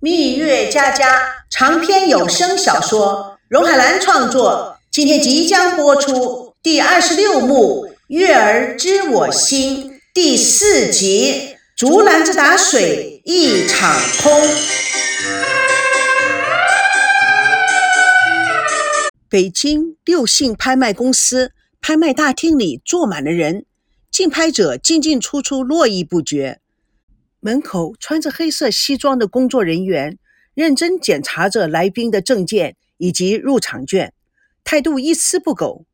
[0.00, 1.08] 蜜月佳佳
[1.50, 13.92] 长篇有声小说，荣海兰创作，今天即将播出第二十六幕《月儿知我心》第四集《竹篮子打水一场
[14.22, 14.40] 空》。
[19.28, 23.64] 北京六信拍卖公司拍卖大厅里坐满了人，
[24.12, 26.60] 竞拍者进进出出，络绎不绝。
[27.48, 30.18] 门口穿着黑色西装的工作人员
[30.52, 34.12] 认真检查着来宾的证件以及入场券，
[34.64, 35.86] 态度一丝不苟。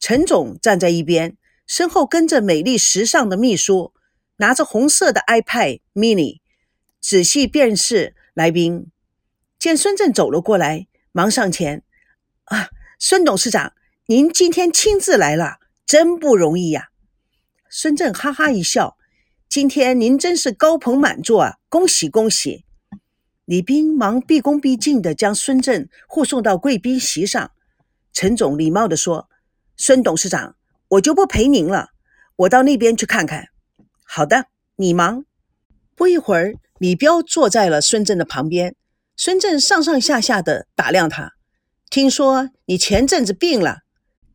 [0.00, 3.92] 陈总站在一边，身后跟着美丽时尚的秘书，
[4.38, 6.40] 拿着红色的 iPad mini，
[7.02, 8.86] 仔细辨识来宾。
[9.58, 11.82] 见孙正走了过来，忙上前
[12.44, 13.74] ：“啊，孙董事长，
[14.06, 16.88] 您今天亲自来了，真不容易呀！”
[17.68, 18.95] 孙正哈哈一笑。
[19.48, 21.54] 今天您真是高朋满座啊！
[21.68, 22.64] 恭喜恭喜！
[23.46, 27.52] 李斌忙毕恭毕敬地将孙正护送到贵宾席上。
[28.12, 29.28] 陈总礼貌地说
[29.76, 30.56] ：“孙董事长，
[30.88, 31.90] 我就不陪您了，
[32.36, 33.48] 我到那边去看看。”
[34.04, 35.24] 好的，你忙。
[35.94, 38.74] 不一会儿，李彪坐在了孙正的旁边。
[39.16, 41.32] 孙正上上下下地打量他，
[41.88, 43.78] 听说你前阵子病了。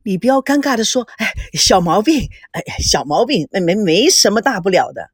[0.03, 5.11] 李彪尴尬地说：“哎，小毛病，哎，小毛病，没没没什么大不了的。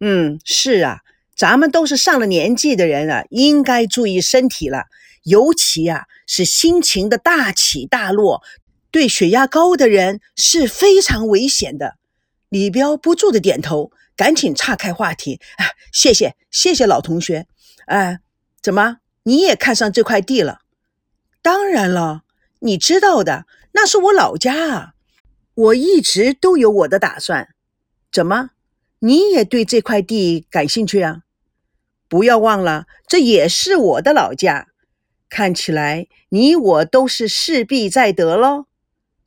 [0.00, 1.00] 嗯，是啊，
[1.36, 4.86] 咱们都是上了年纪的人啊，应该注意身体了。
[5.22, 8.42] 尤其啊，是心情的大起大落，
[8.90, 11.94] 对血压高的人是非常危险的。”
[12.50, 17.46] 李彪不住的点头，赶紧岔开话题：“啊，谢谢，谢谢老同学。
[17.86, 18.18] 哎，
[18.60, 20.58] 怎么你也看上这块地了？
[21.40, 22.22] 当然了，
[22.58, 23.46] 你知道的。”
[23.76, 24.94] 那是我老家啊，
[25.54, 27.48] 我一直都有我的打算。
[28.12, 28.50] 怎么，
[29.00, 31.22] 你也对这块地感兴趣啊？
[32.08, 34.68] 不要忘了，这也是我的老家。
[35.28, 38.66] 看起来你我都是势必在得喽。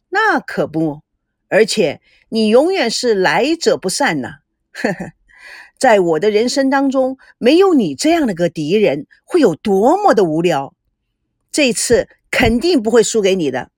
[0.10, 1.02] 那可不，
[1.50, 2.00] 而且
[2.30, 4.38] 你永远是来者不善呐。
[4.72, 5.12] 呵呵，
[5.78, 10.74] 在我的人生当中，没有你这样的个敌人，会有多么的无聊。
[11.52, 13.72] 这次肯定不会输给你的。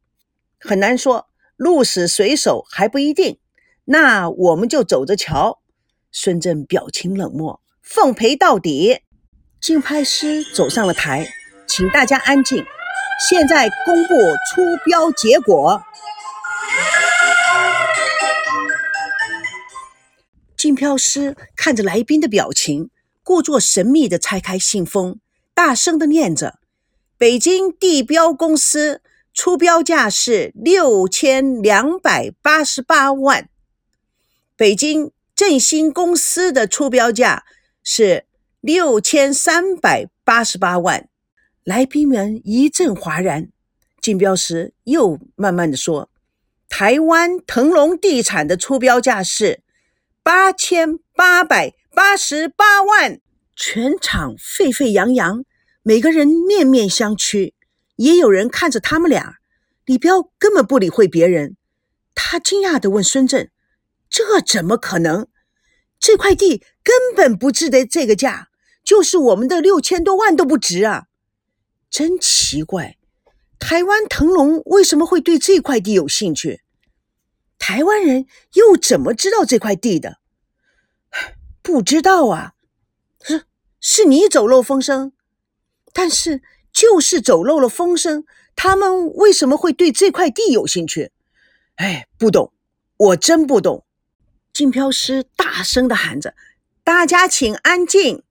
[0.60, 3.40] 很难说，鹿死谁手还不一定。
[3.86, 5.60] 那我们就走着瞧。
[6.12, 9.00] 孙正表情冷漠，奉陪到底。
[9.62, 11.28] 竞拍师走上了台，
[11.68, 12.66] 请大家安静。
[13.30, 14.16] 现在公布
[14.50, 15.82] 出标结果。
[20.58, 22.90] 竞标师看着来宾的表情，
[23.24, 25.20] 故作神秘地拆开信封，
[25.54, 26.60] 大声地念着
[27.18, 29.02] ：“北京地标公司。”
[29.42, 33.48] 出标价是六千两百八十八万，
[34.58, 37.46] 北京振兴公司的出标价
[37.82, 38.26] 是
[38.60, 41.08] 六千三百八十八万。
[41.64, 43.48] 来宾们一阵哗然。
[44.02, 46.10] 竞标时又慢慢的说
[46.68, 49.62] ：“台湾腾龙地产的出标价是
[50.22, 53.22] 八千八百八十八万。”
[53.56, 55.46] 全场沸沸扬扬，
[55.82, 57.54] 每个人面面相觑。
[58.00, 59.40] 也有人看着他们俩，
[59.84, 61.58] 李彪根本不理会别人。
[62.16, 63.50] 他惊讶地问孙正
[64.10, 65.28] ：“这怎么可能？
[66.00, 68.48] 这块地根本不值得这个价，
[68.86, 71.08] 就是我们的六千多万都不值啊！
[71.90, 72.96] 真奇怪，
[73.60, 76.62] 台湾腾龙为什么会对这块地有兴趣？
[77.58, 80.20] 台湾人又怎么知道这块地的？
[81.62, 82.54] 不知道啊，
[83.22, 83.44] 是
[83.82, 85.12] 是你走漏风声，
[85.92, 86.42] 但是。”
[86.80, 88.24] 就是走漏了风声，
[88.56, 91.12] 他们为什么会对这块地有兴趣？
[91.76, 92.54] 哎，不懂，
[92.96, 93.86] 我真不懂。
[94.54, 96.36] 竞标师大声的喊着
[96.86, 98.24] ：“大家请安静，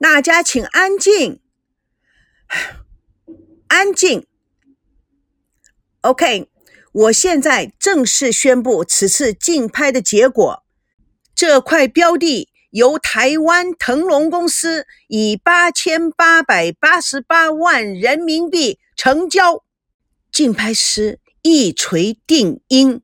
[0.00, 1.40] 大家请安静，
[3.68, 4.26] 安静。”
[6.02, 6.50] OK，
[6.90, 10.64] 我现在正式宣布此次竞拍的结果，
[11.36, 12.48] 这块标的。
[12.76, 19.64] 由台湾腾龙公司以八千八百八十八万人民币成交，
[20.30, 23.00] 竞拍师一锤定音。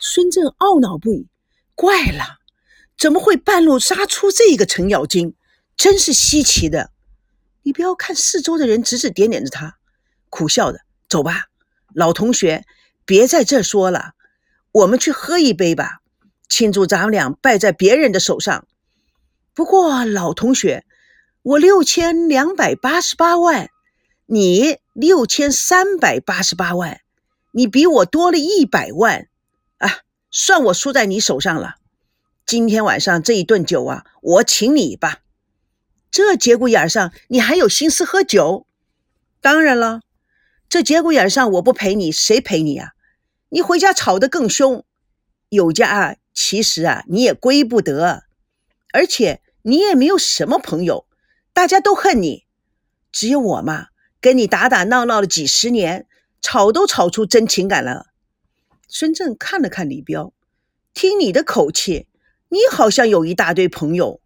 [0.00, 1.28] 孙正懊恼不已，
[1.76, 2.38] 怪了，
[2.98, 5.36] 怎么会半路杀出这个程咬金？
[5.76, 6.90] 真是稀奇的。
[7.62, 9.76] 你不要看四周的人指指点点着他，
[10.30, 11.44] 苦笑着走吧，
[11.94, 12.64] 老同学，
[13.04, 14.15] 别在这说了。
[14.76, 16.02] 我们去喝一杯吧，
[16.50, 18.66] 庆祝咱们俩败在别人的手上。
[19.54, 20.84] 不过老同学，
[21.40, 23.70] 我六千两百八十八万，
[24.26, 27.00] 你六千三百八十八万，
[27.52, 29.28] 你比我多了一百万
[29.78, 30.00] 啊！
[30.30, 31.76] 算我输在你手上了。
[32.44, 35.20] 今天晚上这一顿酒啊，我请你吧。
[36.10, 38.66] 这节骨眼上，你还有心思喝酒？
[39.40, 40.02] 当然了，
[40.68, 42.90] 这节骨眼上我不陪你，谁陪你啊？
[43.56, 44.84] 你回家吵得更凶，
[45.48, 48.24] 有家啊，其实啊，你也归不得，
[48.92, 51.06] 而且你也没有什么朋友，
[51.54, 52.44] 大家都恨你，
[53.10, 53.86] 只有我嘛，
[54.20, 56.06] 跟你打打闹闹了几十年，
[56.42, 58.08] 吵都吵出真情感了。
[58.88, 60.34] 孙正看了看李彪，
[60.92, 62.08] 听你的口气，
[62.50, 64.20] 你好像有一大堆朋友，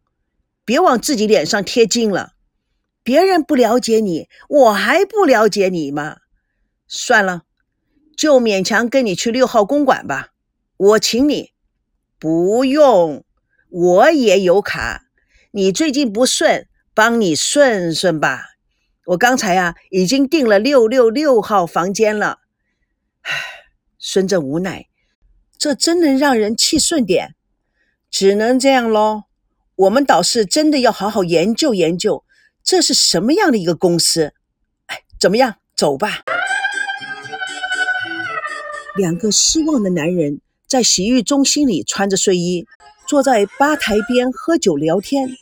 [0.65, 2.33] 别往自己脸上贴金了。
[3.05, 6.17] 别人不了解你，我还不了解你吗？
[6.89, 7.45] 算了。
[8.21, 10.29] 就勉强跟你去六号公馆吧，
[10.77, 11.53] 我请你。
[12.19, 13.25] 不用，
[13.71, 15.07] 我也有卡。
[15.53, 18.43] 你最近不顺，帮你顺顺吧。
[19.07, 22.41] 我刚才啊，已经订了六六六号房间了。
[23.23, 23.33] 唉，
[23.99, 24.89] 孙正无奈，
[25.57, 27.35] 这真能让人气顺点？
[28.11, 29.23] 只能这样喽。
[29.77, 32.23] 我们倒是真的要好好研究研究，
[32.63, 34.35] 这是什么样的一个公司？
[34.89, 35.57] 哎，怎么样？
[35.75, 36.23] 走吧。
[38.97, 42.67] 两个失望的男人在洗浴中心里穿着睡衣，
[43.09, 45.37] 坐在吧台边喝酒聊天，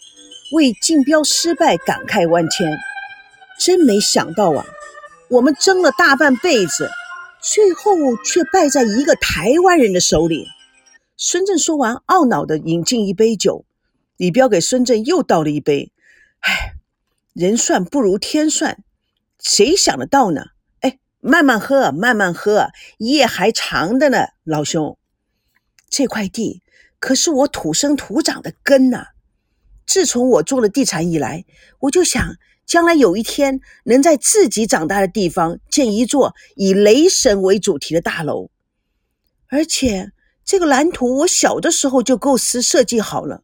[0.52, 2.78] 为竞标失败感慨万千。
[3.58, 4.64] 真没想到啊，
[5.28, 6.90] 我们争了大半辈子，
[7.42, 10.46] 最后却败在一个台湾人的手里。
[11.16, 13.64] 孙正说完，懊恼地饮尽一杯酒。
[14.16, 15.90] 李彪给孙正又倒了一杯。
[16.40, 16.74] 唉，
[17.34, 18.82] 人算不如天算，
[19.40, 20.42] 谁想得到呢？
[21.20, 22.68] 慢慢喝，慢慢喝，
[22.98, 24.96] 夜还长的呢，老兄。
[25.90, 26.62] 这块地
[26.98, 29.08] 可是我土生土长的根呐。
[29.86, 31.44] 自从我做了地产以来，
[31.80, 32.36] 我就想，
[32.66, 38.50] 将来有一天能在自己长大的地方建一座以雷神为主题的大楼。
[39.48, 40.12] 而且
[40.44, 43.42] 这个蓝图，我小的时候就构思设计好了。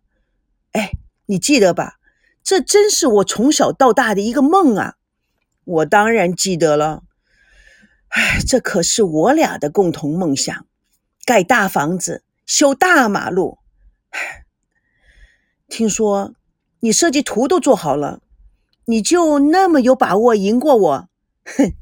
[0.73, 0.93] 哎，
[1.27, 1.95] 你记得吧？
[2.43, 4.97] 这真是我从小到大的一个梦啊！
[5.65, 7.05] 我当然记得了。
[8.15, 10.67] 哎，这可是我俩的共同梦想，
[11.25, 13.59] 盖大房子，修大马路。
[15.67, 16.35] 听说
[16.79, 18.21] 你设计图都做好了，
[18.85, 21.09] 你就那么有把握赢过我？
[21.45, 21.75] 哼，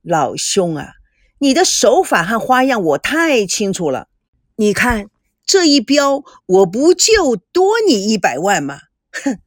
[0.00, 0.92] 老兄啊，
[1.38, 4.06] 你的手法和花样我太清楚了。
[4.54, 5.10] 你看
[5.44, 8.78] 这一标，我不就多你一百万吗？
[9.10, 9.40] 哼，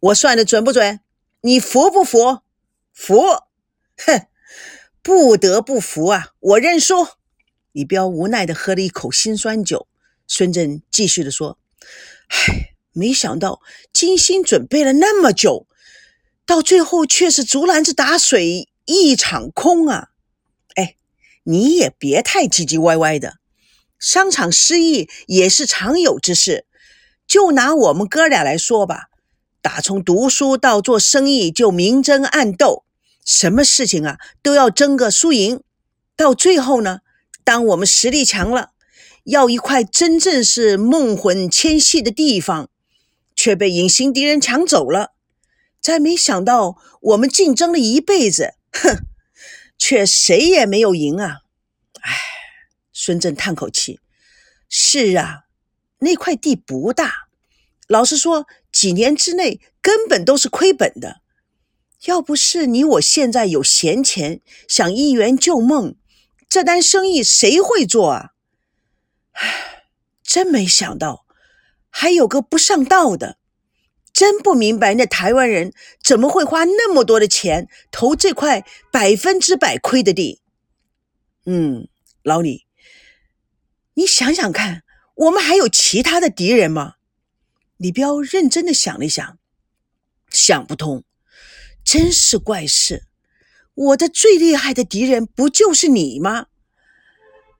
[0.00, 1.00] 我算的准不准？
[1.42, 2.40] 你服不服？
[2.94, 3.20] 服？
[3.98, 4.26] 哼。
[5.04, 6.28] 不得不服啊！
[6.40, 7.06] 我认输。
[7.72, 9.86] 李彪无奈地喝了一口辛酸酒。
[10.26, 11.58] 孙振继续地说
[12.32, 13.60] ：“唉，没想到
[13.92, 15.66] 精心准备了那么久，
[16.46, 20.08] 到最后却是竹篮子打水一场空啊！
[20.76, 20.96] 哎，
[21.42, 23.34] 你也别太唧唧歪歪的，
[23.98, 26.64] 商场失意也是常有之事。
[27.26, 29.10] 就拿我们哥俩来说吧，
[29.60, 32.86] 打从读书到做生意，就明争暗斗。”
[33.24, 35.62] 什么事情啊，都要争个输赢。
[36.14, 37.00] 到最后呢，
[37.42, 38.72] 当我们实力强了，
[39.24, 42.68] 要一块真正是梦魂牵系的地方，
[43.34, 45.14] 却被隐形敌人抢走了。
[45.80, 49.06] 再没想到，我们竞争了一辈子，哼，
[49.76, 51.40] 却谁也没有赢啊！
[52.00, 52.12] 唉，
[52.92, 54.00] 孙振叹口气
[54.68, 55.44] ：“是啊，
[55.98, 57.28] 那块地不大，
[57.88, 61.22] 老实说，几年之内根本都是亏本的。”
[62.04, 65.96] 要不是你我现在有闲钱，想一圆旧梦，
[66.48, 68.30] 这单生意谁会做啊？
[69.32, 69.84] 唉，
[70.22, 71.26] 真没想到，
[71.88, 73.38] 还有个不上道的，
[74.12, 80.40] 真不明白那台湾人怎么会花那么多的钱投这块百分之百亏的地。
[81.46, 81.88] 嗯，
[82.22, 82.66] 老李，
[83.94, 84.82] 你想想看，
[85.14, 86.94] 我们还有其他的敌人吗？
[87.76, 89.38] 李彪认真的想了想，
[90.30, 91.04] 想不通。
[91.84, 93.04] 真是怪事！
[93.74, 96.46] 我的最厉害的敌人不就是你吗？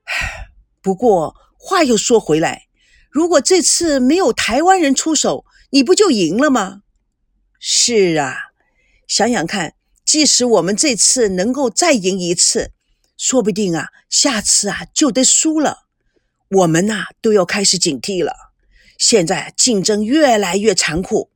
[0.81, 2.67] 不过话又说回来，
[3.09, 6.81] 如果这次没有台湾人出手，你不就赢了吗？
[7.59, 8.35] 是啊，
[9.07, 12.71] 想想看，即使我们这次能够再赢一次，
[13.17, 15.85] 说不定啊，下次啊就得输了。
[16.49, 18.53] 我们呐都要开始警惕了。
[18.97, 21.31] 现在竞争越来越残酷。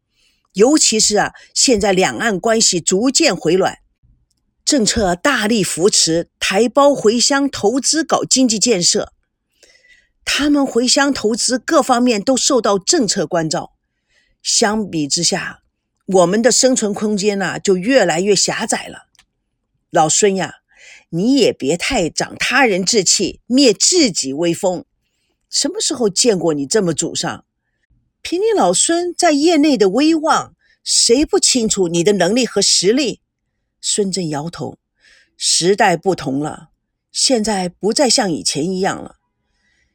[0.53, 3.77] 尤其是啊，现在两岸关系逐渐回暖，
[4.65, 9.13] 政策大力扶持台胞回乡投资搞经济建设，
[10.25, 13.74] 他们回乡投资各方面都受到政策关照。
[14.41, 15.62] 相比之下，
[16.06, 19.08] 我们的生存空间呢就越来越狭窄了。
[19.91, 20.56] 老孙呀，
[21.10, 24.86] 你也别太长他人志气，灭自己威风。
[25.50, 27.46] 什么时候见过你这么祖上？
[28.22, 33.22] 凭你老孙在业内的威望，谁不清楚你的能力和实力？
[33.82, 34.78] 孙振摇头。
[35.42, 36.70] 时代不同了，
[37.14, 39.16] 现在不再像以前一样了。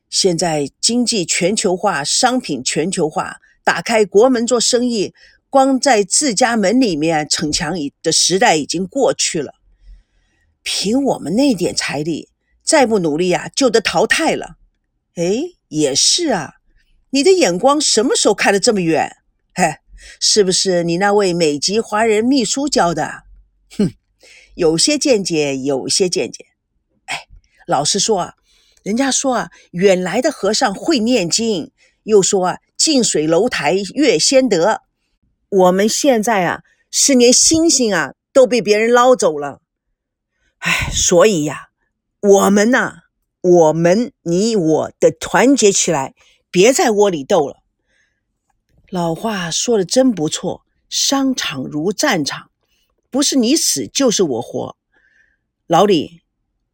[0.08, 5.12] 现在经济全球化，商品全球化，打开国门做生意，
[5.50, 9.52] 光在自家门里面逞强的时代已经过去了。
[10.62, 12.30] 凭我们那点财力，
[12.62, 14.56] 再不努力呀，就得淘汰了。
[15.16, 16.54] 哎，也是啊，
[17.14, 19.18] 你的眼光什么时候看得这么远？
[19.54, 19.76] 嘿，
[20.18, 23.22] 是不是你那位美籍华人秘书教的？
[23.78, 23.92] 哼。
[24.56, 26.46] 有些见解，有些见解。
[27.04, 27.28] 哎，
[27.68, 28.34] 老实说啊，
[28.82, 31.70] 人家说啊，远来的和尚会念经，
[32.02, 34.82] 又说啊，近水楼台月先得。
[35.50, 39.60] 我们现在啊，是连星星啊都被别人捞走了。
[40.58, 41.68] 哎，所以呀，
[42.20, 43.02] 我们呐，
[43.40, 46.14] 我们你我的团结起来，
[46.54, 47.64] 别在窝里斗了。
[48.88, 52.48] 老话说的真不错，商场如战场。
[53.10, 54.76] 不是你死就是我活，
[55.66, 56.20] 老李，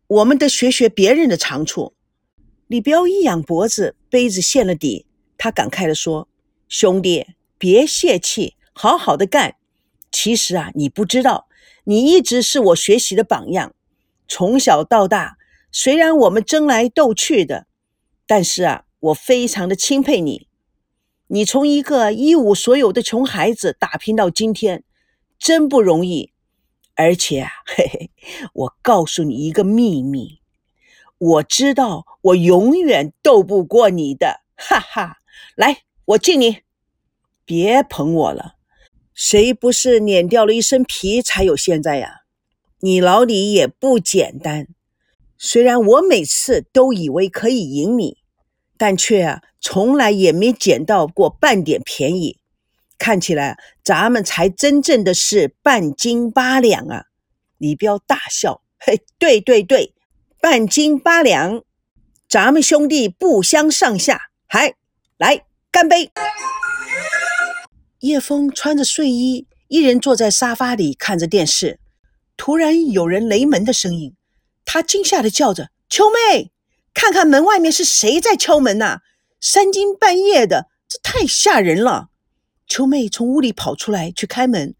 [0.06, 1.94] 我们得学学别人的长处。
[2.66, 5.06] 李彪一仰脖子，杯子陷了底，
[5.38, 6.28] 他感慨地说
[6.68, 9.56] ：“兄弟，别泄气，好好的干。
[10.12, 11.48] 其实啊，你不知道，
[11.84, 13.74] 你一直是我学习的榜样。
[14.28, 15.38] 从小到大，
[15.72, 17.66] 虽然我们争来斗去的，
[18.26, 20.46] 但是啊，我非常的钦佩你。
[21.26, 24.84] 你从一个一无所有的穷孩子打拼到今天。”
[25.40, 26.32] 真不容易，
[26.96, 28.10] 而且啊，嘿嘿，
[28.52, 30.42] 我告诉你一个秘密，
[31.16, 35.16] 我知道我永远斗不过你的，哈哈！
[35.56, 36.58] 来，我敬你，
[37.46, 38.56] 别捧我了，
[39.14, 42.16] 谁不是碾掉了一身皮才有现在呀？
[42.80, 44.68] 你老李也不简单，
[45.38, 48.18] 虽然我每次都以为可以赢你，
[48.80, 52.38] 但却啊，从来也没捡到过半点便宜。
[52.96, 57.04] 看起来咱们才真正的是半斤八两啊！
[57.58, 59.92] 李彪大笑：“嘿，对对对，
[60.40, 61.62] 半斤八两，
[62.26, 64.18] 咱们兄弟不相上下。
[64.46, 64.72] 还
[65.18, 66.10] 来干杯！”
[68.00, 71.78] 叶枫穿着睡衣，一人坐在沙发里看着电视。
[72.38, 74.16] 突然有人雷门的声音，
[74.64, 76.50] 他惊吓的叫着：“秋妹，
[77.00, 79.00] 看看门外面是谁在敲门呐？
[79.40, 82.10] 三更半夜的，这太吓人了。”
[82.68, 84.74] 秋妹从屋里跑出来去开门，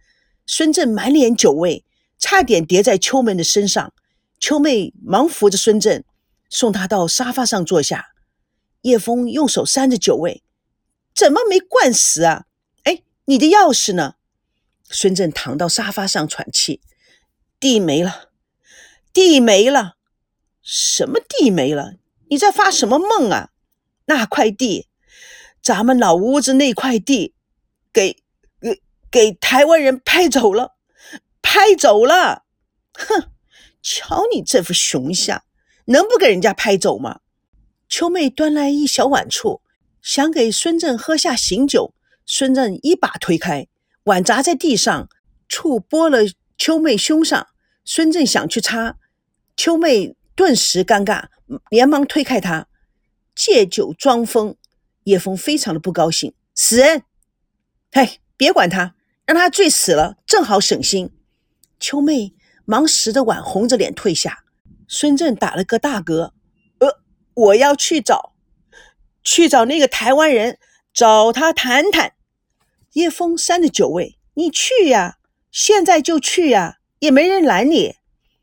[0.44, 1.82] 孙振满脸酒味，
[2.18, 3.94] 差点跌在秋妹的身上。
[4.38, 6.04] 秋妹忙扶着孙振，
[6.50, 8.08] 送他到沙发上坐下。
[8.82, 10.42] 叶枫用手扇着酒味，
[11.14, 12.44] 怎么没灌死啊？
[12.82, 14.16] 哎，你的钥匙呢？
[14.90, 16.82] 孙振躺到沙发上喘气，
[17.58, 18.28] 地没了，
[19.10, 19.96] 地没了，
[20.60, 21.94] 什么地没了？
[22.30, 23.50] 你在发什么梦啊？
[24.06, 24.88] 那块地，
[25.62, 27.34] 咱们老屋子那块地。
[27.92, 28.22] 给
[28.60, 30.76] 给给台湾人拍走了，
[31.42, 32.44] 拍走了！
[32.92, 33.32] 哼，
[33.82, 35.42] 瞧你这副熊相，
[35.86, 37.18] 能不给人家拍走吗？
[37.88, 39.60] 秋妹端来一小碗醋，
[40.00, 41.92] 想给孙振喝下醒酒。
[42.24, 43.66] 孙振一把推开，
[44.04, 45.08] 碗砸在地上，
[45.48, 46.20] 醋拨了
[46.56, 47.48] 秋妹胸上。
[47.84, 48.94] 孙振想去擦，
[49.56, 51.24] 秋妹顿时尴尬，
[51.70, 52.68] 连忙推开他，
[53.34, 54.56] 借酒装疯。
[55.04, 57.04] 叶枫非常的不高兴，死人！
[57.90, 61.10] 嘿，别管他，让他醉死了，正好省心。
[61.80, 62.34] 秋妹
[62.66, 64.44] 忙拾着碗，红着脸退下。
[64.86, 66.32] 孙振打了个大嗝，
[66.78, 67.00] 呃，
[67.34, 68.34] 我要去找，
[69.24, 70.58] 去找那个台湾人，
[70.92, 72.12] 找他谈谈。
[72.92, 75.16] 叶枫扇着酒味，你去呀，
[75.50, 77.94] 现在就去呀，也没人拦你。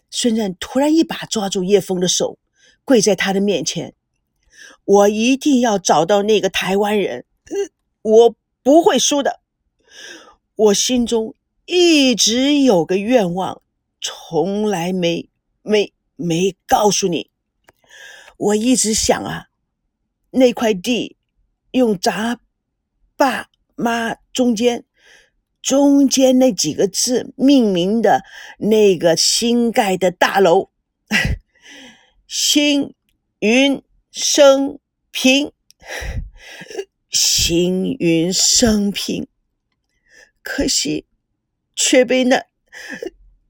[0.10, 2.40] 孙振突然一把抓住叶枫的手，
[2.88, 3.94] 跪在他的面前，
[4.86, 7.26] 我一定要找到那个台湾人，
[8.02, 8.36] 我。
[8.64, 9.40] 不会输的。
[10.56, 11.34] 我心中
[11.66, 13.62] 一直有个愿望，
[14.02, 15.30] 从来没
[15.62, 17.32] 没没告诉你。
[18.36, 19.46] 我一直想啊，
[20.32, 21.16] 那块地
[21.72, 22.42] 用咱
[23.16, 24.84] 爸妈中间
[25.62, 28.26] 中间那几个字命名的
[28.60, 30.72] 那个新盖的大楼，
[32.28, 32.94] 星
[33.40, 33.82] 云
[34.12, 34.80] 生
[35.12, 35.52] 平。
[37.10, 39.28] 星云升平，
[40.44, 41.06] 可惜
[41.76, 42.46] 却被那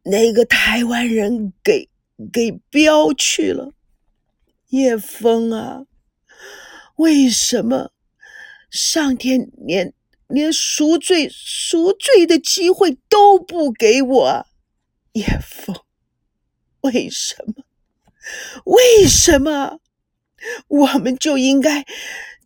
[0.03, 1.89] 那个台湾人给
[2.31, 3.73] 给标去了。
[4.69, 5.85] 叶枫啊，
[6.97, 7.91] 为什么
[8.69, 9.93] 上天连
[10.27, 14.47] 连赎罪赎罪的机会都不给我？
[15.13, 15.83] 叶枫，
[16.81, 17.63] 为什么？
[18.65, 19.79] 为什么？
[20.67, 21.85] 我们就应该。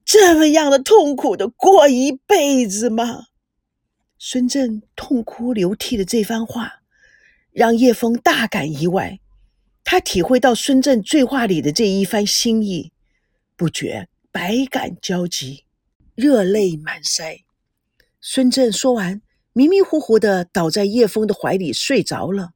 [0.03, 3.27] 这么样的痛苦的过一辈子吗？
[4.17, 6.81] 孙正痛哭流涕的这番话，
[7.51, 9.19] 让叶枫大感意外。
[9.83, 12.91] 他体会到孙正醉话里的这一番心意，
[13.55, 15.65] 不觉百感交集，
[16.15, 17.43] 热泪满腮。
[18.19, 19.21] 孙正说完，
[19.53, 22.51] 迷迷糊糊的倒在叶枫的怀里睡着了。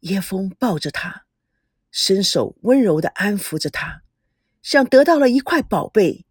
[0.00, 1.25] 叶枫抱着他，
[1.98, 4.02] 伸手温柔的安抚着他，
[4.62, 6.26] 像得到了一块宝贝。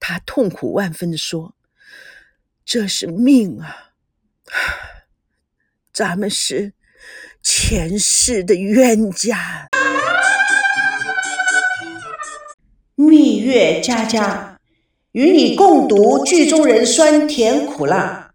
[0.00, 1.54] 他痛苦万分的说
[2.66, 3.92] ：“这是命啊，
[5.92, 6.72] 咱们是
[7.40, 9.68] 前世的冤家。”
[12.96, 14.58] 蜜月佳佳
[15.12, 18.32] 与你共读剧中人酸甜苦辣。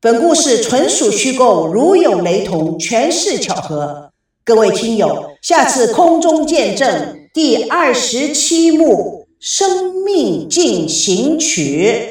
[0.00, 4.14] 本故事纯属虚构，如有雷同，全是巧合。
[4.44, 9.26] 各位听友，下次空中见证第二十七幕。
[9.38, 12.02] 生命进行曲。